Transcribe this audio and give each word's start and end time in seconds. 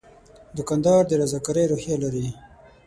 دوکاندار 0.57 1.01
د 1.07 1.11
رضاکارۍ 1.21 1.65
روحیه 1.67 1.97
لري. 2.03 2.27